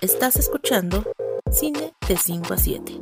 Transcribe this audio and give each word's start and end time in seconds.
Estás 0.00 0.36
escuchando 0.36 1.04
Cine 1.50 1.92
de 2.06 2.16
5 2.16 2.54
a 2.54 2.56
7. 2.56 3.00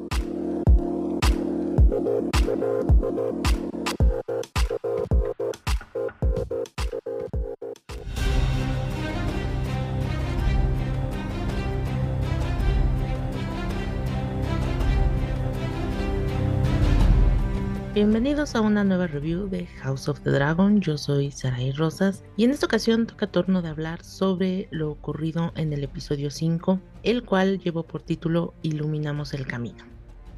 Bienvenidos 17.97 18.55
a 18.55 18.61
una 18.61 18.85
nueva 18.85 19.07
review 19.07 19.49
de 19.49 19.65
House 19.81 20.07
of 20.11 20.21
the 20.21 20.29
Dragon. 20.29 20.83
Yo 20.83 20.99
soy 20.99 21.31
Sarai 21.31 21.73
Rosas 21.73 22.23
y 22.37 22.45
en 22.45 22.51
esta 22.51 22.67
ocasión 22.67 23.07
toca 23.07 23.27
turno 23.27 23.63
de 23.63 23.71
hablar 23.71 24.05
sobre 24.05 24.69
lo 24.71 24.91
ocurrido 24.91 25.51
en 25.57 25.73
el 25.73 25.83
episodio 25.83 26.31
5, 26.31 26.79
el 27.05 27.25
cual 27.25 27.59
llevó 27.59 27.85
por 27.85 28.03
título 28.03 28.53
Iluminamos 28.61 29.33
el 29.33 29.47
Camino. 29.47 29.96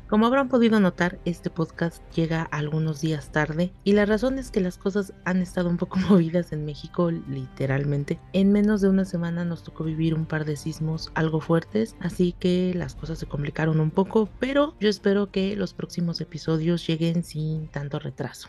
Como 0.08 0.24
habrán 0.24 0.48
podido 0.48 0.80
notar, 0.80 1.18
este 1.26 1.50
podcast 1.50 2.02
llega 2.14 2.44
algunos 2.44 3.02
días 3.02 3.30
tarde 3.30 3.74
y 3.84 3.92
la 3.92 4.06
razón 4.06 4.38
es 4.38 4.50
que 4.50 4.62
las 4.62 4.78
cosas 4.78 5.12
han 5.26 5.42
estado 5.42 5.68
un 5.68 5.76
poco 5.76 5.98
movidas 6.08 6.50
en 6.52 6.64
México, 6.64 7.10
literalmente. 7.10 8.18
En 8.32 8.50
menos 8.50 8.80
de 8.80 8.88
una 8.88 9.04
semana 9.04 9.44
nos 9.44 9.62
tocó 9.62 9.84
vivir 9.84 10.14
un 10.14 10.24
par 10.24 10.46
de 10.46 10.56
sismos 10.56 11.12
algo 11.14 11.42
fuertes, 11.42 11.94
así 12.00 12.34
que 12.40 12.72
las 12.74 12.94
cosas 12.94 13.18
se 13.18 13.26
complicaron 13.26 13.80
un 13.80 13.90
poco, 13.90 14.30
pero 14.40 14.74
yo 14.80 14.88
espero 14.88 15.30
que 15.30 15.54
los 15.56 15.74
próximos 15.74 16.22
episodios 16.22 16.86
lleguen 16.86 17.22
sin 17.22 17.68
tanto 17.68 17.98
retraso. 17.98 18.48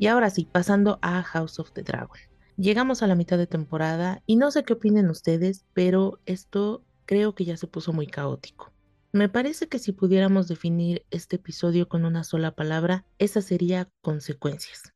Y 0.00 0.08
ahora 0.08 0.28
sí, 0.30 0.48
pasando 0.50 0.98
a 1.02 1.22
House 1.22 1.60
of 1.60 1.70
the 1.70 1.84
Dragon. 1.84 2.18
Llegamos 2.56 3.04
a 3.04 3.06
la 3.06 3.14
mitad 3.14 3.38
de 3.38 3.46
temporada 3.46 4.24
y 4.26 4.34
no 4.34 4.50
sé 4.50 4.64
qué 4.64 4.72
opinen 4.72 5.08
ustedes, 5.08 5.66
pero 5.72 6.18
esto 6.26 6.82
creo 7.04 7.36
que 7.36 7.44
ya 7.44 7.56
se 7.56 7.68
puso 7.68 7.92
muy 7.92 8.08
caótico. 8.08 8.72
Me 9.16 9.30
parece 9.30 9.66
que 9.66 9.78
si 9.78 9.92
pudiéramos 9.92 10.46
definir 10.46 11.06
este 11.10 11.36
episodio 11.36 11.88
con 11.88 12.04
una 12.04 12.22
sola 12.22 12.54
palabra, 12.54 13.06
esa 13.16 13.40
sería 13.40 13.88
consecuencias. 14.02 14.92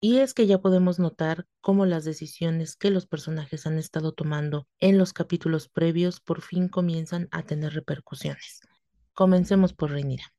Y 0.00 0.18
es 0.18 0.32
que 0.32 0.46
ya 0.46 0.60
podemos 0.60 1.00
notar 1.00 1.48
cómo 1.60 1.84
las 1.84 2.04
decisiones 2.04 2.76
que 2.76 2.92
los 2.92 3.06
personajes 3.06 3.66
han 3.66 3.76
estado 3.76 4.12
tomando 4.12 4.68
en 4.78 4.96
los 4.96 5.12
capítulos 5.12 5.66
previos 5.66 6.20
por 6.20 6.40
fin 6.40 6.68
comienzan 6.68 7.26
a 7.32 7.42
tener 7.42 7.74
repercusiones. 7.74 8.60
Comencemos 9.12 9.72
por 9.72 9.90
Rhaenyra. 9.90 10.32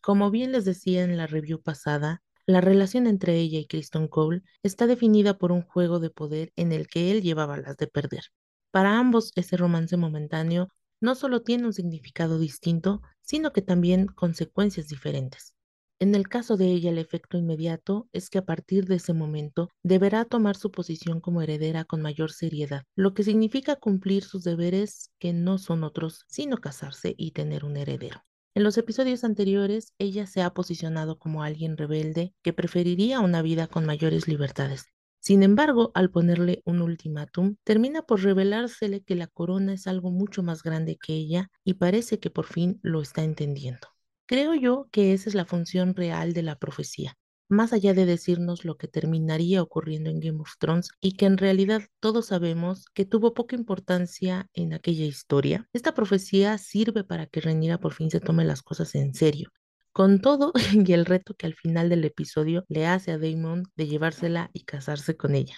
Como 0.00 0.30
bien 0.30 0.52
les 0.52 0.64
decía 0.64 1.04
en 1.04 1.18
la 1.18 1.26
review 1.26 1.60
pasada, 1.60 2.22
la 2.46 2.62
relación 2.62 3.06
entre 3.06 3.36
ella 3.36 3.58
y 3.58 3.66
Kristen 3.66 4.08
Cole 4.08 4.44
está 4.62 4.86
definida 4.86 5.36
por 5.36 5.52
un 5.52 5.60
juego 5.60 6.00
de 6.00 6.08
poder 6.08 6.54
en 6.56 6.72
el 6.72 6.86
que 6.86 7.10
él 7.10 7.20
llevaba 7.20 7.58
las 7.58 7.76
de 7.76 7.86
perder. 7.86 8.22
Para 8.70 8.98
ambos 8.98 9.32
ese 9.36 9.58
romance 9.58 9.98
momentáneo 9.98 10.70
no 11.02 11.14
solo 11.14 11.42
tiene 11.42 11.66
un 11.66 11.74
significado 11.74 12.38
distinto, 12.38 13.02
sino 13.20 13.52
que 13.52 13.60
también 13.60 14.06
consecuencias 14.06 14.88
diferentes. 14.88 15.54
En 15.98 16.14
el 16.14 16.28
caso 16.28 16.56
de 16.56 16.66
ella, 16.66 16.90
el 16.90 16.98
efecto 16.98 17.36
inmediato 17.36 18.08
es 18.12 18.30
que 18.30 18.38
a 18.38 18.44
partir 18.44 18.86
de 18.86 18.96
ese 18.96 19.12
momento 19.12 19.68
deberá 19.82 20.24
tomar 20.24 20.56
su 20.56 20.70
posición 20.70 21.20
como 21.20 21.42
heredera 21.42 21.84
con 21.84 22.02
mayor 22.02 22.32
seriedad, 22.32 22.82
lo 22.96 23.14
que 23.14 23.22
significa 23.22 23.76
cumplir 23.76 24.24
sus 24.24 24.42
deberes 24.42 25.12
que 25.18 25.32
no 25.32 25.58
son 25.58 25.84
otros, 25.84 26.24
sino 26.26 26.56
casarse 26.56 27.14
y 27.16 27.30
tener 27.32 27.64
un 27.64 27.76
heredero. 27.76 28.24
En 28.54 28.64
los 28.64 28.78
episodios 28.78 29.24
anteriores, 29.24 29.94
ella 29.98 30.26
se 30.26 30.42
ha 30.42 30.52
posicionado 30.54 31.18
como 31.18 31.42
alguien 31.42 31.76
rebelde 31.76 32.34
que 32.42 32.52
preferiría 32.52 33.20
una 33.20 33.40
vida 33.40 33.66
con 33.66 33.86
mayores 33.86 34.28
libertades, 34.28 34.86
sin 35.22 35.44
embargo, 35.44 35.92
al 35.94 36.10
ponerle 36.10 36.62
un 36.64 36.82
ultimátum, 36.82 37.54
termina 37.62 38.02
por 38.02 38.24
revelársele 38.24 39.04
que 39.04 39.14
la 39.14 39.28
corona 39.28 39.72
es 39.72 39.86
algo 39.86 40.10
mucho 40.10 40.42
más 40.42 40.64
grande 40.64 40.96
que 40.96 41.14
ella 41.14 41.48
y 41.62 41.74
parece 41.74 42.18
que 42.18 42.28
por 42.28 42.44
fin 42.46 42.80
lo 42.82 43.00
está 43.00 43.22
entendiendo. 43.22 43.86
Creo 44.26 44.52
yo 44.54 44.88
que 44.90 45.12
esa 45.12 45.28
es 45.28 45.36
la 45.36 45.44
función 45.44 45.94
real 45.94 46.32
de 46.32 46.42
la 46.42 46.56
profecía, 46.58 47.16
más 47.48 47.72
allá 47.72 47.94
de 47.94 48.04
decirnos 48.04 48.64
lo 48.64 48.76
que 48.76 48.88
terminaría 48.88 49.62
ocurriendo 49.62 50.10
en 50.10 50.18
Game 50.18 50.40
of 50.40 50.56
Thrones 50.58 50.88
y 51.00 51.12
que 51.12 51.26
en 51.26 51.38
realidad 51.38 51.82
todos 52.00 52.26
sabemos 52.26 52.86
que 52.92 53.04
tuvo 53.04 53.32
poca 53.32 53.54
importancia 53.54 54.48
en 54.54 54.72
aquella 54.72 55.04
historia, 55.04 55.68
esta 55.72 55.94
profecía 55.94 56.58
sirve 56.58 57.04
para 57.04 57.26
que 57.26 57.40
Rhaenyra 57.40 57.78
por 57.78 57.92
fin 57.92 58.10
se 58.10 58.18
tome 58.18 58.44
las 58.44 58.62
cosas 58.62 58.92
en 58.96 59.14
serio 59.14 59.52
con 59.92 60.20
todo 60.20 60.52
y 60.72 60.92
el 60.92 61.06
reto 61.06 61.34
que 61.34 61.46
al 61.46 61.54
final 61.54 61.88
del 61.88 62.04
episodio 62.04 62.64
le 62.68 62.86
hace 62.86 63.12
a 63.12 63.18
Damon 63.18 63.64
de 63.76 63.86
llevársela 63.86 64.50
y 64.52 64.64
casarse 64.64 65.16
con 65.16 65.34
ella. 65.34 65.56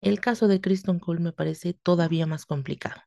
El 0.00 0.20
caso 0.20 0.48
de 0.48 0.60
Kristen 0.60 0.98
Cole 1.00 1.20
me 1.20 1.32
parece 1.32 1.74
todavía 1.74 2.26
más 2.26 2.46
complicado. 2.46 3.00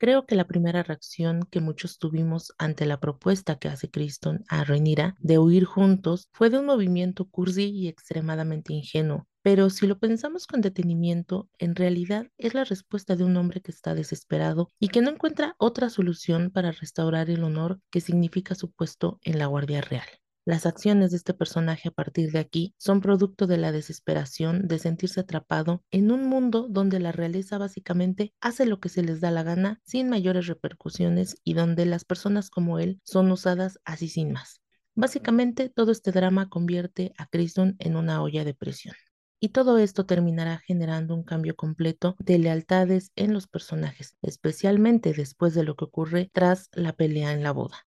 Creo 0.00 0.24
que 0.24 0.34
la 0.34 0.46
primera 0.46 0.82
reacción 0.82 1.42
que 1.50 1.60
muchos 1.60 1.98
tuvimos 1.98 2.54
ante 2.56 2.86
la 2.86 3.00
propuesta 3.00 3.58
que 3.58 3.68
hace 3.68 3.90
Kristen 3.90 4.42
a 4.48 4.64
Rhaenyra 4.64 5.14
de 5.20 5.38
huir 5.38 5.66
juntos 5.66 6.30
fue 6.32 6.48
de 6.48 6.58
un 6.58 6.64
movimiento 6.64 7.28
cursi 7.28 7.64
y 7.64 7.86
extremadamente 7.86 8.72
ingenuo, 8.72 9.28
pero 9.42 9.68
si 9.68 9.86
lo 9.86 9.98
pensamos 9.98 10.46
con 10.46 10.62
detenimiento, 10.62 11.50
en 11.58 11.76
realidad 11.76 12.28
es 12.38 12.54
la 12.54 12.64
respuesta 12.64 13.14
de 13.14 13.24
un 13.24 13.36
hombre 13.36 13.60
que 13.60 13.72
está 13.72 13.94
desesperado 13.94 14.70
y 14.78 14.88
que 14.88 15.02
no 15.02 15.10
encuentra 15.10 15.54
otra 15.58 15.90
solución 15.90 16.50
para 16.50 16.72
restaurar 16.72 17.28
el 17.28 17.44
honor 17.44 17.78
que 17.90 18.00
significa 18.00 18.54
su 18.54 18.72
puesto 18.72 19.18
en 19.20 19.38
la 19.38 19.48
Guardia 19.48 19.82
Real. 19.82 20.08
Las 20.50 20.66
acciones 20.66 21.12
de 21.12 21.16
este 21.16 21.32
personaje 21.32 21.90
a 21.90 21.92
partir 21.92 22.32
de 22.32 22.40
aquí 22.40 22.74
son 22.76 23.00
producto 23.00 23.46
de 23.46 23.56
la 23.56 23.70
desesperación 23.70 24.66
de 24.66 24.80
sentirse 24.80 25.20
atrapado 25.20 25.84
en 25.92 26.10
un 26.10 26.28
mundo 26.28 26.66
donde 26.68 26.98
la 26.98 27.12
realeza 27.12 27.56
básicamente 27.56 28.34
hace 28.40 28.66
lo 28.66 28.80
que 28.80 28.88
se 28.88 29.04
les 29.04 29.20
da 29.20 29.30
la 29.30 29.44
gana 29.44 29.80
sin 29.84 30.08
mayores 30.08 30.48
repercusiones 30.48 31.36
y 31.44 31.54
donde 31.54 31.86
las 31.86 32.04
personas 32.04 32.50
como 32.50 32.80
él 32.80 33.00
son 33.04 33.30
usadas 33.30 33.78
así 33.84 34.08
sin 34.08 34.32
más. 34.32 34.60
Básicamente 34.96 35.68
todo 35.68 35.92
este 35.92 36.10
drama 36.10 36.48
convierte 36.48 37.12
a 37.16 37.26
Kristen 37.26 37.76
en 37.78 37.94
una 37.94 38.20
olla 38.20 38.42
de 38.42 38.54
presión. 38.54 38.96
Y 39.38 39.50
todo 39.50 39.78
esto 39.78 40.04
terminará 40.04 40.58
generando 40.66 41.14
un 41.14 41.22
cambio 41.22 41.54
completo 41.54 42.16
de 42.18 42.40
lealtades 42.40 43.12
en 43.14 43.32
los 43.34 43.46
personajes, 43.46 44.16
especialmente 44.20 45.12
después 45.12 45.54
de 45.54 45.62
lo 45.62 45.76
que 45.76 45.84
ocurre 45.84 46.28
tras 46.32 46.70
la 46.72 46.92
pelea 46.92 47.34
en 47.34 47.44
la 47.44 47.52
boda. 47.52 47.86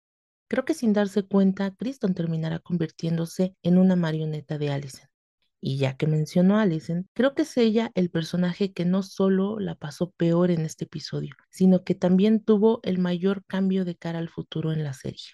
Creo 0.49 0.65
que 0.65 0.73
sin 0.73 0.93
darse 0.93 1.21
cuenta, 1.21 1.75
Kristen 1.75 2.15
terminará 2.15 2.57
convirtiéndose 2.57 3.55
en 3.61 3.77
una 3.77 3.95
marioneta 3.95 4.57
de 4.57 4.71
Alicent. 4.71 5.07
Y 5.61 5.77
ya 5.77 5.95
que 5.95 6.07
mencionó 6.07 6.57
a 6.57 6.63
Alicent, 6.63 7.05
creo 7.13 7.35
que 7.35 7.43
es 7.43 7.55
ella 7.55 7.91
el 7.93 8.09
personaje 8.09 8.73
que 8.73 8.83
no 8.83 9.03
solo 9.03 9.59
la 9.59 9.75
pasó 9.75 10.09
peor 10.09 10.49
en 10.49 10.61
este 10.61 10.85
episodio, 10.85 11.35
sino 11.51 11.83
que 11.83 11.93
también 11.93 12.43
tuvo 12.43 12.79
el 12.81 12.97
mayor 12.97 13.45
cambio 13.45 13.85
de 13.85 13.95
cara 13.95 14.17
al 14.17 14.27
futuro 14.27 14.71
en 14.71 14.83
la 14.83 14.93
serie. 14.93 15.27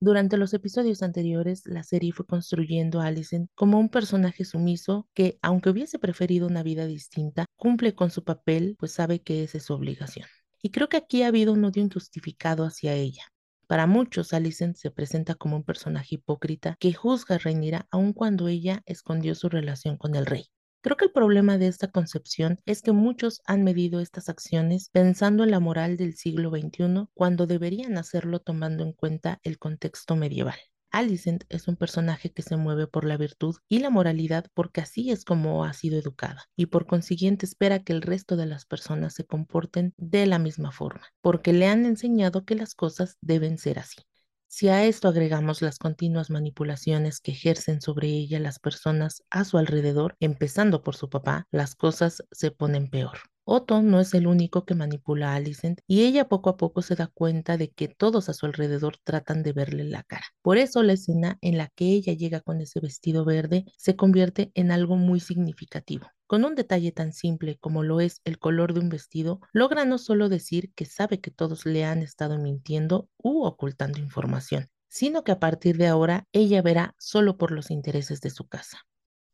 Durante 0.00 0.38
los 0.38 0.54
episodios 0.54 1.02
anteriores, 1.02 1.66
la 1.66 1.82
serie 1.82 2.12
fue 2.12 2.24
construyendo 2.26 3.02
a 3.02 3.08
Alicent 3.08 3.50
como 3.54 3.78
un 3.78 3.90
personaje 3.90 4.46
sumiso 4.46 5.06
que, 5.12 5.38
aunque 5.42 5.68
hubiese 5.68 5.98
preferido 5.98 6.46
una 6.46 6.62
vida 6.62 6.86
distinta, 6.86 7.44
cumple 7.56 7.94
con 7.94 8.10
su 8.10 8.24
papel, 8.24 8.74
pues 8.78 8.92
sabe 8.92 9.20
que 9.20 9.42
esa 9.42 9.58
es 9.58 9.64
su 9.64 9.74
obligación. 9.74 10.26
Y 10.62 10.70
creo 10.70 10.88
que 10.88 10.96
aquí 10.96 11.22
ha 11.22 11.28
habido 11.28 11.52
un 11.52 11.62
odio 11.62 11.82
injustificado 11.82 12.64
hacia 12.64 12.94
ella. 12.94 13.24
Para 13.66 13.88
muchos, 13.88 14.32
Alicent 14.32 14.76
se 14.76 14.92
presenta 14.92 15.34
como 15.34 15.56
un 15.56 15.64
personaje 15.64 16.14
hipócrita 16.14 16.76
que 16.78 16.92
juzga 16.92 17.34
a 17.34 17.38
Rhaenyra 17.38 17.88
aun 17.90 18.12
cuando 18.12 18.46
ella 18.46 18.82
escondió 18.86 19.34
su 19.34 19.48
relación 19.48 19.96
con 19.96 20.14
el 20.14 20.24
rey. 20.24 20.46
Creo 20.82 20.96
que 20.96 21.06
el 21.06 21.10
problema 21.10 21.58
de 21.58 21.66
esta 21.66 21.88
concepción 21.88 22.60
es 22.64 22.80
que 22.80 22.92
muchos 22.92 23.42
han 23.44 23.64
medido 23.64 23.98
estas 23.98 24.28
acciones 24.28 24.88
pensando 24.90 25.42
en 25.42 25.50
la 25.50 25.58
moral 25.58 25.96
del 25.96 26.14
siglo 26.14 26.50
XXI 26.50 27.08
cuando 27.12 27.48
deberían 27.48 27.98
hacerlo 27.98 28.38
tomando 28.38 28.84
en 28.84 28.92
cuenta 28.92 29.40
el 29.42 29.58
contexto 29.58 30.14
medieval. 30.14 30.58
Alicent 30.96 31.44
es 31.50 31.68
un 31.68 31.76
personaje 31.76 32.32
que 32.32 32.40
se 32.40 32.56
mueve 32.56 32.86
por 32.86 33.04
la 33.04 33.18
virtud 33.18 33.56
y 33.68 33.80
la 33.80 33.90
moralidad 33.90 34.46
porque 34.54 34.80
así 34.80 35.10
es 35.10 35.26
como 35.26 35.62
ha 35.66 35.74
sido 35.74 35.98
educada 35.98 36.48
y 36.56 36.66
por 36.66 36.86
consiguiente 36.86 37.44
espera 37.44 37.84
que 37.84 37.92
el 37.92 38.00
resto 38.00 38.34
de 38.34 38.46
las 38.46 38.64
personas 38.64 39.12
se 39.12 39.26
comporten 39.26 39.92
de 39.98 40.24
la 40.24 40.38
misma 40.38 40.72
forma, 40.72 41.02
porque 41.20 41.52
le 41.52 41.66
han 41.66 41.84
enseñado 41.84 42.46
que 42.46 42.54
las 42.54 42.74
cosas 42.74 43.18
deben 43.20 43.58
ser 43.58 43.78
así. 43.78 43.98
Si 44.46 44.68
a 44.70 44.84
esto 44.86 45.08
agregamos 45.08 45.60
las 45.60 45.78
continuas 45.78 46.30
manipulaciones 46.30 47.20
que 47.20 47.32
ejercen 47.32 47.82
sobre 47.82 48.08
ella 48.08 48.40
las 48.40 48.58
personas 48.58 49.22
a 49.28 49.44
su 49.44 49.58
alrededor, 49.58 50.16
empezando 50.18 50.82
por 50.82 50.96
su 50.96 51.10
papá, 51.10 51.46
las 51.50 51.74
cosas 51.74 52.24
se 52.30 52.52
ponen 52.52 52.88
peor. 52.88 53.18
Otto 53.48 53.80
no 53.80 54.00
es 54.00 54.12
el 54.12 54.26
único 54.26 54.64
que 54.64 54.74
manipula 54.74 55.30
a 55.30 55.36
Alicent 55.36 55.78
y 55.86 56.02
ella 56.04 56.28
poco 56.28 56.50
a 56.50 56.56
poco 56.56 56.82
se 56.82 56.96
da 56.96 57.06
cuenta 57.06 57.56
de 57.56 57.70
que 57.70 57.86
todos 57.86 58.28
a 58.28 58.34
su 58.34 58.44
alrededor 58.44 58.96
tratan 59.04 59.44
de 59.44 59.52
verle 59.52 59.84
la 59.84 60.02
cara. 60.02 60.24
Por 60.42 60.58
eso 60.58 60.82
la 60.82 60.94
escena 60.94 61.38
en 61.42 61.56
la 61.56 61.68
que 61.68 61.84
ella 61.92 62.12
llega 62.12 62.40
con 62.40 62.60
ese 62.60 62.80
vestido 62.80 63.24
verde 63.24 63.64
se 63.78 63.94
convierte 63.94 64.50
en 64.54 64.72
algo 64.72 64.96
muy 64.96 65.20
significativo. 65.20 66.08
Con 66.26 66.44
un 66.44 66.56
detalle 66.56 66.90
tan 66.90 67.12
simple 67.12 67.56
como 67.58 67.84
lo 67.84 68.00
es 68.00 68.20
el 68.24 68.40
color 68.40 68.74
de 68.74 68.80
un 68.80 68.88
vestido, 68.88 69.40
logra 69.52 69.84
no 69.84 69.98
solo 69.98 70.28
decir 70.28 70.72
que 70.74 70.84
sabe 70.84 71.20
que 71.20 71.30
todos 71.30 71.66
le 71.66 71.84
han 71.84 72.02
estado 72.02 72.38
mintiendo 72.38 73.08
u 73.16 73.44
ocultando 73.44 74.00
información, 74.00 74.70
sino 74.88 75.22
que 75.22 75.30
a 75.30 75.38
partir 75.38 75.76
de 75.76 75.86
ahora 75.86 76.26
ella 76.32 76.62
verá 76.62 76.96
solo 76.98 77.38
por 77.38 77.52
los 77.52 77.70
intereses 77.70 78.20
de 78.20 78.30
su 78.30 78.48
casa. 78.48 78.80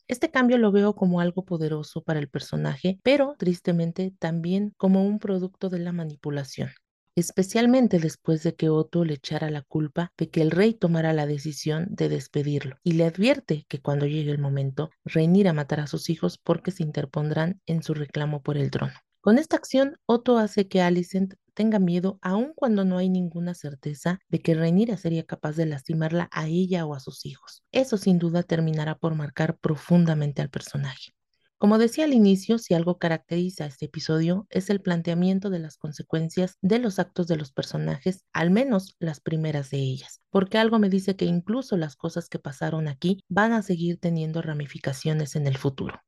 Este 0.08 0.30
cambio 0.30 0.58
lo 0.58 0.72
veo 0.72 0.94
como 0.94 1.20
algo 1.20 1.44
poderoso 1.44 2.02
para 2.02 2.20
el 2.20 2.28
personaje, 2.28 2.98
pero 3.02 3.34
tristemente 3.38 4.14
también 4.18 4.74
como 4.76 5.04
un 5.04 5.18
producto 5.18 5.68
de 5.68 5.78
la 5.78 5.92
manipulación 5.92 6.70
especialmente 7.14 7.98
después 7.98 8.42
de 8.42 8.54
que 8.54 8.70
Otto 8.70 9.04
le 9.04 9.14
echara 9.14 9.50
la 9.50 9.62
culpa 9.62 10.12
de 10.16 10.30
que 10.30 10.40
el 10.40 10.50
rey 10.50 10.74
tomara 10.74 11.12
la 11.12 11.26
decisión 11.26 11.88
de 11.90 12.08
despedirlo, 12.08 12.76
y 12.82 12.92
le 12.92 13.04
advierte 13.04 13.66
que 13.68 13.80
cuando 13.80 14.06
llegue 14.06 14.30
el 14.30 14.38
momento, 14.38 14.90
Reinira 15.04 15.52
matará 15.52 15.84
a 15.84 15.88
sus 15.88 16.08
hijos 16.10 16.38
porque 16.38 16.70
se 16.70 16.82
interpondrán 16.82 17.60
en 17.66 17.82
su 17.82 17.94
reclamo 17.94 18.42
por 18.42 18.56
el 18.56 18.70
trono. 18.70 18.94
Con 19.22 19.38
esta 19.38 19.54
acción, 19.54 19.98
Otto 20.04 20.36
hace 20.36 20.66
que 20.66 20.82
Alicent 20.82 21.34
tenga 21.54 21.78
miedo 21.78 22.18
aun 22.22 22.52
cuando 22.56 22.84
no 22.84 22.98
hay 22.98 23.08
ninguna 23.08 23.54
certeza 23.54 24.18
de 24.28 24.40
que 24.40 24.52
Rhaenyra 24.52 24.96
sería 24.96 25.22
capaz 25.22 25.52
de 25.52 25.64
lastimarla 25.64 26.28
a 26.32 26.48
ella 26.48 26.84
o 26.86 26.94
a 26.96 26.98
sus 26.98 27.24
hijos. 27.24 27.62
Eso 27.70 27.98
sin 27.98 28.18
duda 28.18 28.42
terminará 28.42 28.96
por 28.96 29.14
marcar 29.14 29.58
profundamente 29.58 30.42
al 30.42 30.50
personaje. 30.50 31.12
Como 31.56 31.78
decía 31.78 32.06
al 32.06 32.14
inicio, 32.14 32.58
si 32.58 32.74
algo 32.74 32.98
caracteriza 32.98 33.64
este 33.64 33.84
episodio 33.84 34.48
es 34.50 34.70
el 34.70 34.80
planteamiento 34.80 35.50
de 35.50 35.60
las 35.60 35.76
consecuencias 35.76 36.56
de 36.60 36.80
los 36.80 36.98
actos 36.98 37.28
de 37.28 37.36
los 37.36 37.52
personajes, 37.52 38.24
al 38.32 38.50
menos 38.50 38.96
las 38.98 39.20
primeras 39.20 39.70
de 39.70 39.78
ellas, 39.78 40.20
porque 40.30 40.58
algo 40.58 40.80
me 40.80 40.88
dice 40.88 41.14
que 41.14 41.26
incluso 41.26 41.76
las 41.76 41.94
cosas 41.94 42.28
que 42.28 42.40
pasaron 42.40 42.88
aquí 42.88 43.20
van 43.28 43.52
a 43.52 43.62
seguir 43.62 44.00
teniendo 44.00 44.42
ramificaciones 44.42 45.36
en 45.36 45.46
el 45.46 45.58
futuro. 45.58 46.00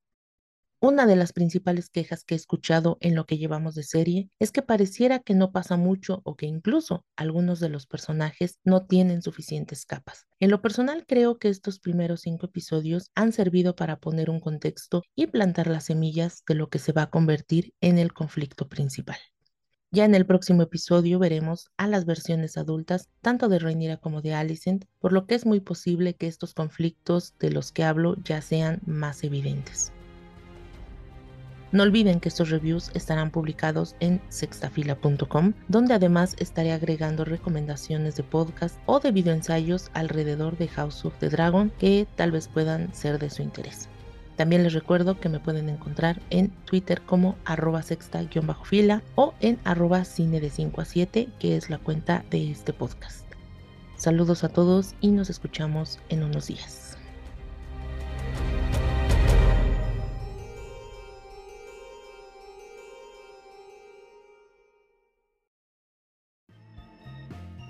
Una 0.85 1.07
de 1.07 1.17
las 1.17 1.33
principales 1.33 1.89
quejas 1.89 2.25
que 2.25 2.35
he 2.35 2.37
escuchado 2.37 2.99
en 3.01 3.15
lo 3.15 3.25
que 3.25 3.39
llevamos 3.39 3.75
de 3.75 3.85
serie 3.85 4.29
es 4.39 4.53
que 4.53 4.61
pareciera 4.61 5.19
que 5.19 5.33
no 5.33 5.51
pasa 5.51 5.79
mucho 5.79 6.21
o 6.25 6.37
que 6.37 6.45
incluso 6.45 7.07
algunos 7.17 7.59
de 7.59 7.71
los 7.71 7.87
personajes 7.87 8.59
no 8.65 8.85
tienen 8.85 9.23
suficientes 9.23 9.87
capas. 9.87 10.27
En 10.41 10.51
lo 10.51 10.61
personal 10.61 11.07
creo 11.09 11.39
que 11.39 11.49
estos 11.49 11.79
primeros 11.81 12.21
cinco 12.21 12.45
episodios 12.45 13.11
han 13.15 13.33
servido 13.33 13.75
para 13.75 13.97
poner 13.97 14.29
un 14.29 14.41
contexto 14.41 15.01
y 15.15 15.29
plantar 15.29 15.69
las 15.69 15.85
semillas 15.85 16.43
de 16.47 16.55
lo 16.55 16.69
que 16.69 16.79
se 16.79 16.93
va 16.93 17.05
a 17.05 17.11
convertir 17.11 17.73
en 17.81 17.97
el 17.97 18.13
conflicto 18.13 18.69
principal. 18.69 19.17
Ya 19.91 20.05
en 20.05 20.15
el 20.15 20.27
próximo 20.27 20.61
episodio 20.61 21.19
veremos 21.19 21.71
a 21.79 21.89
las 21.89 22.05
versiones 22.05 22.59
adultas 22.59 23.09
tanto 23.23 23.49
de 23.49 23.59
Rhaenyra 23.59 23.97
como 23.97 24.21
de 24.21 24.35
Alicent, 24.35 24.85
por 24.99 25.15
lo 25.15 25.27
que 25.27 25.35
es 25.35 25.47
muy 25.47 25.61
posible 25.61 26.13
que 26.13 26.27
estos 26.27 26.53
conflictos 26.53 27.33
de 27.39 27.51
los 27.51 27.73
que 27.73 27.85
hablo 27.85 28.17
ya 28.23 28.43
sean 28.43 28.83
más 28.85 29.25
evidentes. 29.25 29.94
No 31.75 31.83
olviden 31.83 32.21
que 32.21 32.29
estos 32.29 32.51
reviews 32.51 32.93
estarán 32.95 33.33
publicados 33.33 33.97
en 33.99 34.23
sextafila.com, 34.29 35.55
donde 35.67 35.95
además 35.95 36.37
estaré 36.39 36.71
agregando 36.71 37.25
recomendaciones 37.25 38.15
de 38.15 38.23
podcast 38.23 38.79
o 38.87 39.01
de 39.01 39.11
videoensayos 39.11 39.91
alrededor 39.93 40.57
de 40.57 40.69
House 40.69 41.05
of 41.05 41.19
the 41.19 41.31
Dragon 41.31 41.73
que 41.81 42.07
tal 42.15 42.31
vez 42.31 42.47
puedan 42.47 42.95
ser 42.95 43.19
de 43.19 43.29
su 43.29 43.43
interés. 43.43 43.89
También 44.37 44.63
les 44.63 44.73
recuerdo 44.73 45.19
que 45.19 45.29
me 45.29 45.41
pueden 45.41 45.69
encontrar 45.69 46.23
en 46.31 46.51
Twitter 46.65 47.03
como 47.03 47.35
arroba 47.45 47.83
sexta-fila 47.83 49.03
o 49.17 49.35
en 49.41 49.59
arroba 49.65 50.05
cine 50.05 50.41
de 50.41 50.51
5 50.51 50.81
a 50.81 50.85
7, 50.85 51.29
que 51.41 51.57
es 51.57 51.71
la 51.71 51.79
cuenta 51.79 52.25
de 52.31 52.53
este 52.53 52.73
podcast. 52.73 53.27
Saludos 53.97 54.45
a 54.45 54.49
todos 54.49 54.95
y 55.01 55.09
nos 55.09 55.29
escuchamos 55.29 55.99
en 56.09 56.23
unos 56.23 56.47
días. 56.47 56.97